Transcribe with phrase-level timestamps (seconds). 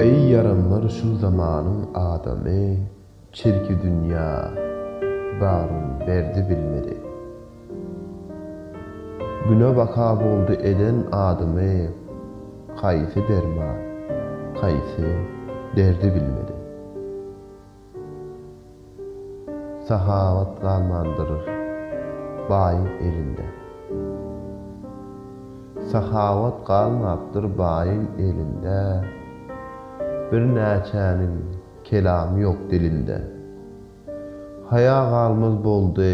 [0.00, 2.76] Ey yaranlar şu zamanın adamı,
[3.32, 4.48] çirki dünya,
[5.40, 6.96] barun verdi bilmedi.
[9.48, 11.88] Güne baka boldu eden adamı,
[12.80, 13.74] kayfi derma,
[14.60, 15.02] kayfi
[15.76, 16.52] derdi bilmedi.
[19.86, 21.46] Sahavat kalmandırır,
[22.50, 23.44] bayin elinde.
[25.90, 29.04] Sahavat kalmaktır bayin bayin elinde.
[30.32, 31.28] Bürnäçäni
[31.84, 33.22] kelam yok dilinde.
[34.70, 36.10] Haya qalmış boldy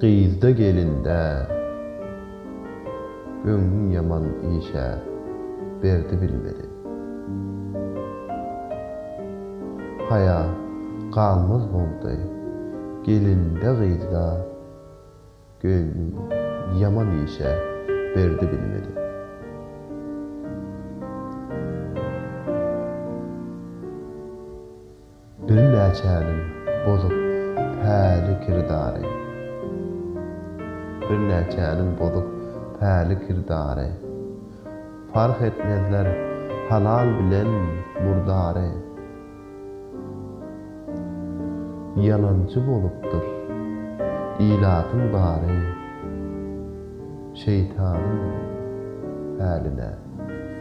[0.00, 1.20] qızda gelinde.
[3.44, 4.24] Gün yaman
[4.60, 4.88] işe
[5.82, 6.66] berdi bilmedi.
[10.08, 10.40] Haya
[11.14, 12.14] qalmış boldy
[13.06, 14.46] gelinde qızda.
[15.62, 16.14] Gün
[16.80, 17.52] yaman işe
[18.16, 19.07] berdi bilmedi.
[25.88, 26.40] näçädim
[26.86, 27.14] bolup
[27.82, 29.04] päli kirdary.
[31.08, 32.28] Bir näçädim bolup
[32.80, 33.88] päli kirdary.
[35.12, 36.06] Farh etmezler
[36.70, 37.52] halal bilen
[38.04, 38.70] murdary.
[42.06, 43.26] Yalancı bolupdyr.
[44.46, 45.54] İlatın bari.
[47.42, 48.20] Şeytanın
[49.52, 49.90] əlinə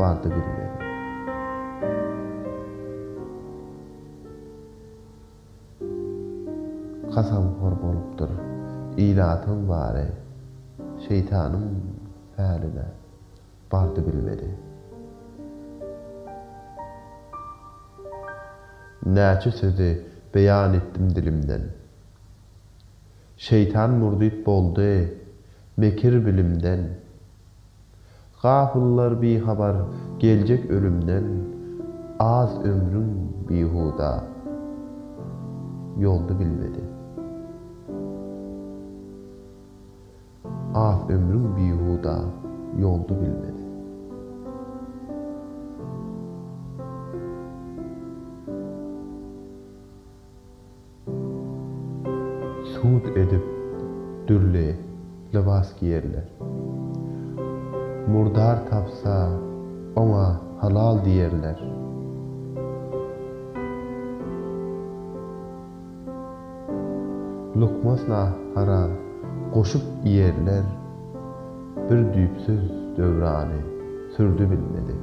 [0.00, 0.85] vardı bilmedi.
[7.16, 8.28] kasam hor bolupdur.
[8.96, 10.06] İlatın bari,
[11.08, 11.64] şeytanın
[12.36, 12.86] fəaline
[13.72, 14.50] bardı bilmedi.
[19.06, 20.02] Nəçi sözü
[20.34, 21.60] beyan ettim dilimden.
[23.36, 24.88] Şeytan murdit boldu,
[25.76, 26.80] mekir bilimden.
[28.42, 29.76] Gafıllar bi habar
[30.18, 31.24] gelecek ölümden.
[32.18, 33.10] Az ömrüm
[33.48, 34.24] bihuda
[35.98, 36.95] yoldu bilmedi.
[41.08, 42.18] ömrüm biyuhu da
[42.78, 43.66] yoldu bilmedi.
[52.64, 53.44] Sud edip
[54.28, 54.76] dürle
[55.34, 56.28] lebas giyerler.
[58.12, 59.30] Murdar tapsa
[59.96, 61.62] ona halal diyerler.
[67.56, 68.90] Lukmasla haram,
[69.54, 70.64] koşup yerler,
[71.76, 72.60] bir düýpsiz
[72.96, 73.58] dövrani
[74.16, 74.96] sürdü bilmedi.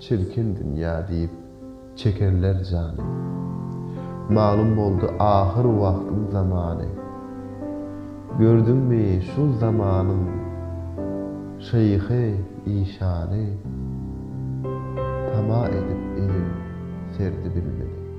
[0.00, 1.30] Çirkin dünya deyip
[1.96, 3.00] çekerler cani.
[4.30, 6.86] Malum oldu ahır vaktim zamanı.
[8.38, 10.28] Gördün şu zamanın
[11.58, 13.46] şeyhi işanı
[15.32, 16.52] tama edip elim
[17.18, 18.11] serdi bilmedi.